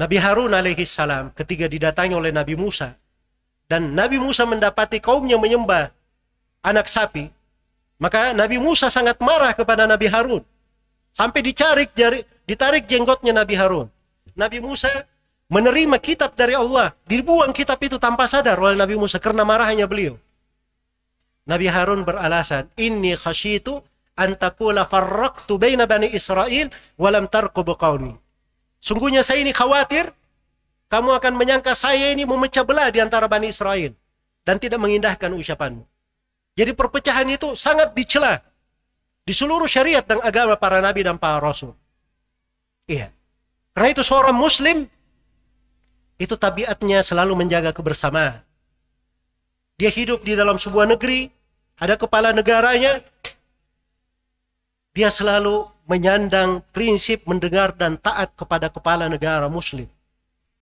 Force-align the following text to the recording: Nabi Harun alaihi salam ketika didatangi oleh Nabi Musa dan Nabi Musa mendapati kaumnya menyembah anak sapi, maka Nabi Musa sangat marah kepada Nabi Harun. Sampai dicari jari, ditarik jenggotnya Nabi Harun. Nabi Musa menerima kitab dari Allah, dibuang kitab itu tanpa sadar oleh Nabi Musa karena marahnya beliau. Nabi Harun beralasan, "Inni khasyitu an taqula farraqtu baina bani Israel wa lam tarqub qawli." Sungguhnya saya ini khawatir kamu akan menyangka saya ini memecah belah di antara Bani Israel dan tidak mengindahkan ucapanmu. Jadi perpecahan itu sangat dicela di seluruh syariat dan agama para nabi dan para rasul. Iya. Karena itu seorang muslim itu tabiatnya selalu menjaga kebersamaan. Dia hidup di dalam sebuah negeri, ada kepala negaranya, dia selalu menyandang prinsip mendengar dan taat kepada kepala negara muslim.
Nabi 0.00 0.16
Harun 0.16 0.56
alaihi 0.56 0.88
salam 0.88 1.28
ketika 1.36 1.68
didatangi 1.68 2.16
oleh 2.16 2.32
Nabi 2.32 2.56
Musa 2.56 2.96
dan 3.68 3.92
Nabi 3.92 4.16
Musa 4.16 4.48
mendapati 4.48 4.96
kaumnya 4.96 5.36
menyembah 5.36 5.92
anak 6.64 6.88
sapi, 6.88 7.28
maka 8.00 8.32
Nabi 8.32 8.56
Musa 8.56 8.88
sangat 8.88 9.20
marah 9.20 9.52
kepada 9.52 9.84
Nabi 9.84 10.08
Harun. 10.08 10.40
Sampai 11.12 11.44
dicari 11.44 11.84
jari, 11.92 12.24
ditarik 12.48 12.88
jenggotnya 12.88 13.36
Nabi 13.36 13.52
Harun. 13.60 13.92
Nabi 14.32 14.64
Musa 14.64 14.88
menerima 15.52 16.00
kitab 16.00 16.32
dari 16.32 16.56
Allah, 16.56 16.96
dibuang 17.04 17.52
kitab 17.52 17.76
itu 17.84 18.00
tanpa 18.00 18.24
sadar 18.24 18.56
oleh 18.56 18.80
Nabi 18.80 18.96
Musa 18.96 19.20
karena 19.20 19.44
marahnya 19.44 19.84
beliau. 19.84 20.16
Nabi 21.44 21.68
Harun 21.68 22.08
beralasan, 22.08 22.72
"Inni 22.80 23.20
khasyitu 23.20 23.84
an 24.16 24.32
taqula 24.40 24.88
farraqtu 24.88 25.60
baina 25.60 25.84
bani 25.84 26.08
Israel 26.08 26.72
wa 26.96 27.08
lam 27.12 27.28
tarqub 27.28 27.68
qawli." 27.76 28.29
Sungguhnya 28.80 29.20
saya 29.20 29.44
ini 29.44 29.52
khawatir 29.52 30.08
kamu 30.90 31.14
akan 31.20 31.32
menyangka 31.36 31.76
saya 31.76 32.10
ini 32.10 32.26
memecah 32.26 32.66
belah 32.66 32.88
di 32.90 32.98
antara 32.98 33.30
Bani 33.30 33.52
Israel 33.52 33.94
dan 34.42 34.56
tidak 34.56 34.80
mengindahkan 34.80 35.30
ucapanmu. 35.30 35.84
Jadi 36.58 36.72
perpecahan 36.74 37.28
itu 37.30 37.54
sangat 37.54 37.94
dicela 37.94 38.42
di 39.22 39.30
seluruh 39.30 39.70
syariat 39.70 40.02
dan 40.02 40.18
agama 40.24 40.58
para 40.58 40.82
nabi 40.82 41.06
dan 41.06 41.20
para 41.20 41.38
rasul. 41.38 41.76
Iya. 42.90 43.14
Karena 43.70 43.88
itu 43.94 44.02
seorang 44.02 44.34
muslim 44.34 44.90
itu 46.18 46.34
tabiatnya 46.34 47.00
selalu 47.06 47.38
menjaga 47.38 47.70
kebersamaan. 47.70 48.42
Dia 49.78 49.88
hidup 49.88 50.20
di 50.20 50.36
dalam 50.36 50.60
sebuah 50.60 50.84
negeri, 50.90 51.32
ada 51.80 51.96
kepala 51.96 52.36
negaranya, 52.36 53.00
dia 54.92 55.08
selalu 55.08 55.64
menyandang 55.90 56.62
prinsip 56.70 57.26
mendengar 57.26 57.74
dan 57.74 57.98
taat 57.98 58.30
kepada 58.38 58.70
kepala 58.70 59.10
negara 59.10 59.50
muslim. 59.50 59.90